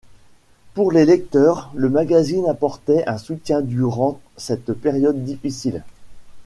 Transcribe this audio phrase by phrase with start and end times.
[0.73, 5.83] Pour les lecteurs, le magazine apportait un soutien durant cette période difficile.